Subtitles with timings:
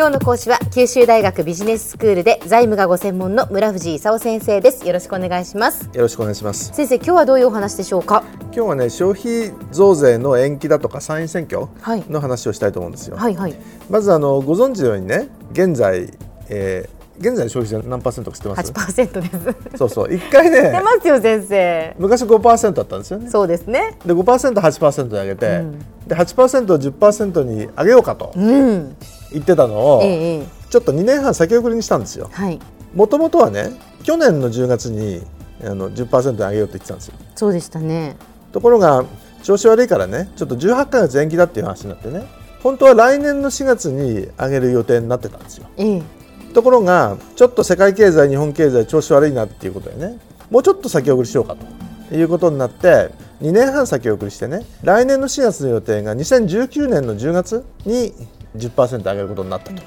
[0.00, 4.86] 今日の講師は九州大学ビジネススクールで財務がご専門の村藤勲先生です。
[4.86, 5.90] よろしくお願いします。
[5.92, 6.72] よろしくお願いします。
[6.72, 8.24] 先生今日はどういうお話でしょうか？
[8.44, 12.04] 今日はね消費増税の延期だとか参院選挙はい。
[12.08, 13.54] の話をしたいと思うんですよ、はいはい。
[13.90, 16.08] まずあのご存知のようにね現在、
[16.48, 19.78] えー現在の消費税何パーセントか知ってます？8%です。
[19.78, 20.14] そうそう。
[20.14, 21.94] 一回出ねますよ先生。
[21.98, 23.28] 昔5%だったんですよね。
[23.28, 23.98] そうですね。
[24.06, 25.78] で 5%8% に上げて、うん。
[26.08, 28.96] で8%を10%に上げようかとうん。
[29.32, 30.46] 言ってたのを、ええええ。
[30.70, 32.30] ちょっと2年半先送りにしたんですよ。
[32.32, 32.58] はい。
[32.94, 33.70] もともとはね
[34.02, 35.22] 去年の10月に
[35.62, 37.14] あの10%に上げようと言ってたんですよ。
[37.34, 38.16] そうでしたね。
[38.52, 39.04] ところが
[39.42, 42.24] 調子悪いからねちょっと18ヶ月延期だっていう話になってね
[42.62, 45.66] 本当は来年の4月に上げる予定になってたんですよ。
[45.76, 46.02] ええ
[46.52, 50.18] ところがちょっと世界経済日本経済調子悪いなっていうことでね
[50.50, 51.56] もうちょっと先送りしようか
[52.08, 53.10] ということになって
[53.40, 58.12] 2年半先送りしてね来年の4月の予定が2019年の10月に
[58.56, 59.82] 10%上げることになったと。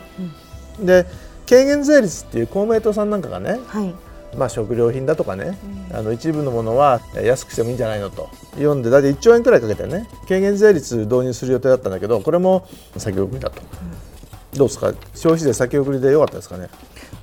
[0.79, 1.05] で
[1.47, 3.93] 軽減税率っていう公明党さんなんかがねはい。
[4.37, 5.55] まあ、食料品だとかね、
[5.93, 13.61] あの一部のものはえ安くしてもいいんじゃないのと読んで大体1兆円くらいかけてね軽減税率導入する予定だったんだけどこれも先送りだと、
[14.55, 14.93] どうですか？
[15.13, 16.69] 消費税先送りでよかったですかね？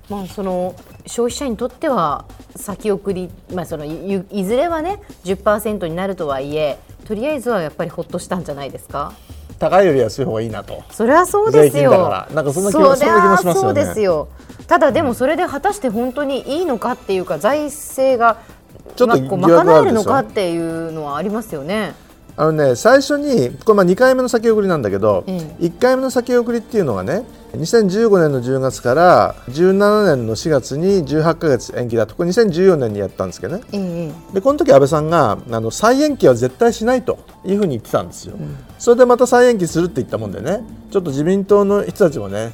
[0.09, 0.75] まあ、その
[1.07, 2.25] 消費者にとっては
[2.57, 9.13] 先送り、まあ、そのいいずれはね10%になるとはいえとりあえずはやっぱりほっとしたんじゃないですか？
[9.59, 10.83] 高いより安い方がいいなと。
[10.91, 11.83] それはそうですよ。
[11.83, 12.35] 税金だから。
[12.35, 13.61] なんかそんな気もしますよね。
[13.61, 14.29] そうですよ。
[14.67, 18.39] ただでもそれで果たして本当にいいのかっていうか財政が
[18.97, 21.93] ちょっと賄えるのかっていうのはありますよね。
[22.41, 32.15] あのね最初にこれまあ2回目の先送りなんだけど、え1回目の先送りっていうのがね2015年の10月から17年の4月に18ヶ月延期だと。
[32.15, 33.63] これ2014年にやったんですけどね。
[33.73, 38.39] ええでこの時安倍さんがあの再延期は絶対しないというふうに言ってたんですよ、
[38.79, 42.53] それでまた再延期するって言ったもんでねちょっと自民党の人たちもね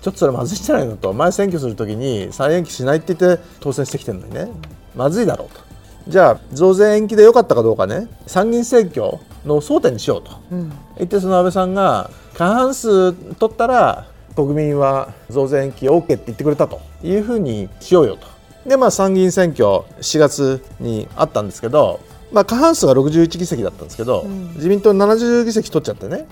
[0.00, 4.48] ちょっとそれまずいんじゃないのと前選挙する時に再延期しないって言って当選してきてるのにね
[4.96, 5.71] まずいだろうと
[6.08, 8.08] じゃあ増税延期でよかったかどうかね。
[8.26, 10.32] 参議院選挙の争点にしようと。
[10.50, 10.72] うん。
[10.98, 18.26] 言ってその安倍さんが過半数取ったら国民は増税延期 OK って言ってくれたというふうにしようよと。
[18.68, 19.66] でまあ参議院選挙
[20.00, 22.00] 4月にあったんですけど、
[22.32, 24.54] まあ、過半数が61議席だったんですけど、ん。
[24.54, 26.26] 自民党70議席取っちゃってね。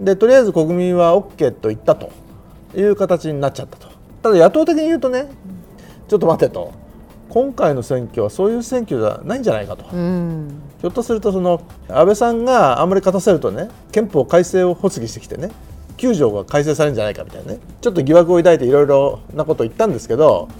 [0.00, 2.10] でとりあえず国民は OK と言ったと
[2.74, 3.88] いう形になっちゃったと。
[4.22, 5.28] ただ野党的に言うとね
[6.08, 6.72] ちょっと待てと
[7.32, 9.86] 今回の選挙はそういう選挙じゃないんじゃないかと。
[9.90, 15.50] うんひょっとするとその安倍さんがあんまり勝たせるとね憲法改正を発議してきてね
[15.96, 20.50] 9条が改正されるんじゃないかみたいなねちょっと疑惑を抱いていろいろなことを言ったんですけど、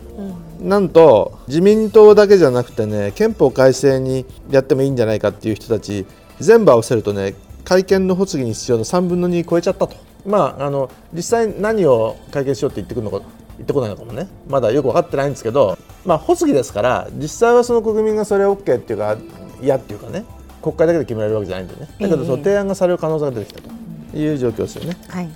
[0.60, 6.06] なんと自民党だけじゃなくてね憲法改正にやってもいいんじゃないかっていう人たち
[6.41, 7.34] 全部合わせるとね
[7.65, 9.97] 会見の発議に必要な3分の2超えちゃったと。
[10.25, 13.27] まあ、あの実際何を会見しようって言ってくるのか
[13.62, 14.28] 言ってこないのかもね。
[14.49, 19.17] まだよく分かってないんですけど、まあ、発議ですから実際はその国民がそれを OK っていうか
[19.62, 20.25] 嫌っていうかね
[20.61, 21.89] 国会だけで決められるわけじゃないんでね。
[22.01, 24.97] だけどその提案がされる可能性が出てきたという状況ですよね。
[25.09, 25.31] はい。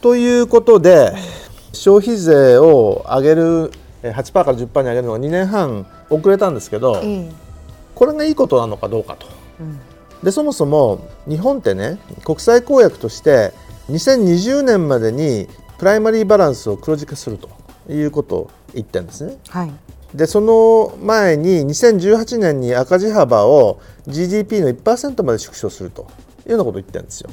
[0.00, 1.14] ということで
[1.72, 3.70] 消費税を上げる
[4.02, 7.32] えー8%から10%に上げるのが2年半遅れたんですけどええ。
[7.94, 9.28] これがいいことなのかどうかと。
[9.60, 9.78] うん。
[10.24, 13.52] でそもそも日本ってね国際公約として
[13.90, 15.48] 2020年までに
[15.82, 17.48] プライマリーバランスを黒字化すると
[17.92, 19.36] いうことを言ってるんですね。
[19.48, 19.72] はい
[20.14, 26.02] でその前に2018年に赤字幅を GDP の1%まで縮小すると
[26.46, 27.30] いうようなことを言ってるんですよ。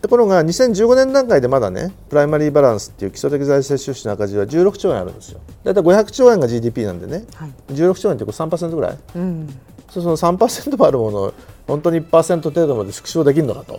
[0.00, 5.38] ところが2015年段階でまだねプライマリーバランスっていう基礎的財政収支の赤字は16兆円あるんですよ。
[5.62, 8.98] だいたい500兆円が GDP なんでねはい16兆円ってこれ3%ぐらい？
[9.14, 9.48] うん
[9.90, 11.34] その3%もあるものを
[11.68, 13.78] 本当に1%程度まで縮小できるのかと。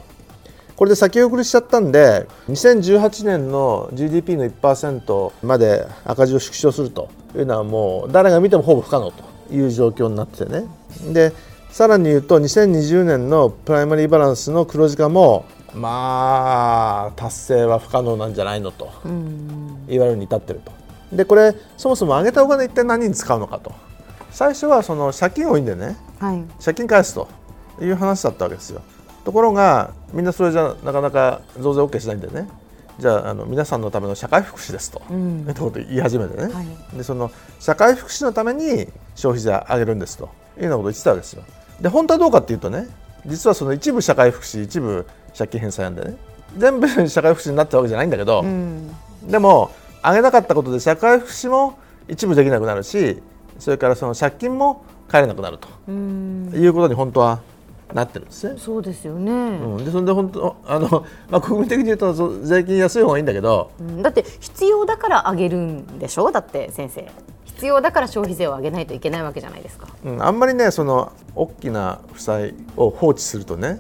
[0.75, 9.23] これで先送りしちゃったんで2018年の GDP の1%まで赤字を縮小するというのはもう誰が見てもほぼ不可能と
[9.53, 10.66] いう状況になっててね。
[11.13, 11.31] で
[11.69, 19.86] さらに言うと2020年のプライマリーバランスの黒字化もまあ達成は不可能なんじゃないのとうん。
[19.88, 20.71] 言われるに至ってると。
[21.15, 23.71] でこれそもそも上げたお金一体何に使うのかと。
[24.31, 25.98] 最初はその借金多いんでね。
[26.19, 26.44] はい。
[26.63, 27.27] 借金返すと
[27.81, 28.81] いう話だったわけですよ。
[29.24, 32.48] ところがみんなそれじゃなかなか増税 OK しないんでね。
[33.00, 35.51] じゃああの皆さんのための社会福祉ですと、うん。
[35.56, 36.98] とを言い始めてね、はい。
[36.98, 40.30] でその社会福祉のために消費税上げるんですと。
[40.57, 41.44] いうようなことを言ってたわけですよ。
[41.81, 42.88] で本当はどうかっていうとね
[43.25, 46.18] 実はその一部社会福祉一部借金返済なんでね。
[46.56, 48.89] 全部社会福祉になったわけじゃないんだけど、うん。
[49.27, 49.71] でも
[50.04, 53.24] 上げなかったことで社会福祉も一部できなくなるし
[53.57, 56.51] それからその借金も返れなくなるとうん。
[56.54, 57.42] いうことに本当は
[57.94, 58.57] なってるんですね。
[58.57, 64.01] そうですよね、うん、でそれで本当あの、 まあ、国民的に言うと税金安い方がいいんだけど、うん。
[64.01, 66.31] だって必要だから上げるんでしょ？
[66.31, 67.07] だって先生。
[67.45, 69.88] 必要だから消費税を上げないといけないわけじゃないですか。
[70.04, 73.80] うん、あんまりねその大きな負債を放置するとね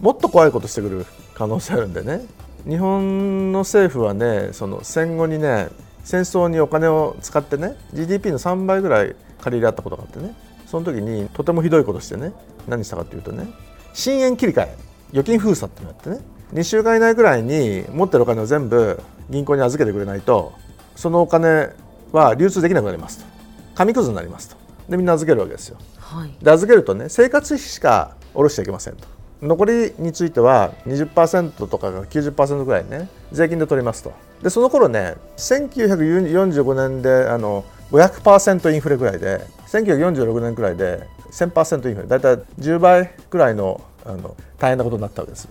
[0.00, 2.26] もっと怖いことしてくる可能性あるんでね。
[2.68, 5.68] 日本の政府はねその戦後にね
[6.02, 10.34] 戦争にお金を使ってね GDP の3倍ぐらい借り入れあったことがあってね
[10.66, 12.32] その時にとてもひどいことしてね
[12.68, 13.48] 何したかというとね
[13.92, 14.76] 新円切り替え
[15.10, 19.00] 預金封鎖っていうのをやってね2週間以内ぐらいに持ってるお金を全部
[19.30, 20.52] 銀行に預けてくれないと
[20.96, 21.70] そのお金
[22.12, 23.26] は流通できなくなりますと。
[23.74, 24.56] 紙くずになりますと。
[24.88, 25.78] でみんな預けるわけですよ。
[25.98, 26.34] はい。
[26.40, 29.08] で預けるとね生活費しか下ろしちゃいけませんと。
[29.42, 34.12] 残りについては20%とかが90%ぐらいね税金で取りますと。
[34.42, 39.44] でその頃ね1945年であの500%インフレぐらいで
[39.78, 45.44] 1946年くらいで1000%インフレだいたい10倍くらいのあの大変なことになったわけです。
[45.44, 45.50] よ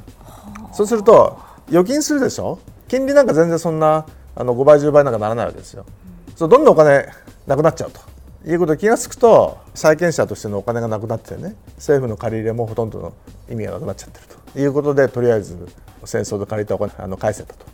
[0.73, 1.37] そうすると
[1.67, 2.59] 預金するでしょ？
[2.87, 4.05] 金利なんか全然そんな
[4.35, 5.85] あの5倍10倍なんかならないわけですよ。
[6.35, 7.07] そうどんどんお金
[7.47, 7.99] なくなっちゃうと。
[8.45, 13.13] いうことで気が付くと債権者としてのお金がなくなってね政府の借り入れもほとんどの
[13.49, 14.59] 意味がなくなっちゃってると。
[14.59, 15.57] いうことでとりあえず
[16.05, 17.65] 戦争で借りたお金あの返せたと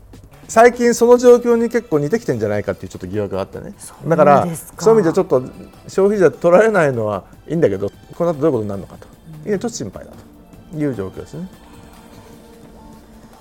[0.49, 3.73] 最近その状況に結構似てきてんじゃないかっていうちょっと疑惑があってね。
[4.07, 4.47] だから
[4.79, 5.43] そういう意味でちょっと
[5.87, 9.07] 消費税取られないのはいいんだけどこの後どういうことになるのかと。
[9.07, 10.11] いうのはちょっと心配だ
[10.71, 11.47] という状況ですね。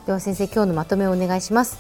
[0.07, 1.79] では先生今日のまとめをお願いします。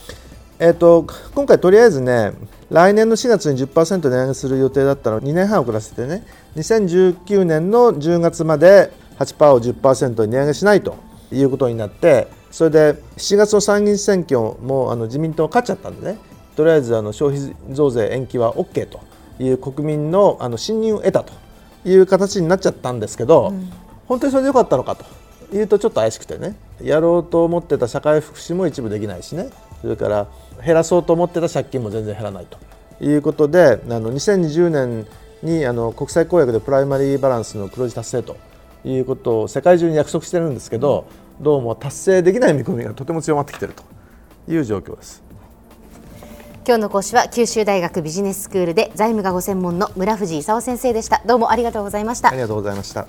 [0.58, 2.32] えっと今回とりあえずね
[2.70, 6.26] 来年の4月に10%値上げする予定だったのを2年半遅らせてね
[6.56, 10.96] 2019年の10月まで8%を10%に値上げしないと
[11.30, 16.18] いうことになってそれで7月の参議院選挙もあの自民党勝っちゃったんでね。
[16.56, 19.00] とりあえずあの消費増税延期は OK と
[19.38, 21.32] いう国民のあの信任を得たと
[21.84, 23.52] いう形になっちゃったんですけど、
[24.06, 25.04] 本当にそれでよかったのかと
[25.56, 26.56] いうとちょっと怪しくてね。
[26.82, 29.50] やろうと思ってた社会福祉も一部できないしね。
[29.80, 30.26] それから
[30.64, 35.06] 減らそうと思ってた借金も全然減らないということであの2020年
[35.42, 38.36] にあの国際公約でプライマリーバランスの黒字達成と
[38.84, 41.06] いうことを世界中に約束してるんですけど
[41.40, 43.84] どうも達成できない見込みがとても強まってきていると
[44.52, 45.22] いう状況です。
[46.66, 53.08] 今日の講師は九州大学ビジネススクールで財務がご専門の村藤勲先生でしたどうもありがとうございましたありがとうございました。